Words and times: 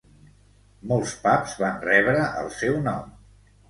Molts 0.93 1.13
pubs 1.27 1.55
van 1.61 1.79
rebre 1.87 2.27
el 2.43 2.53
seu 2.61 2.85
nom. 2.93 3.19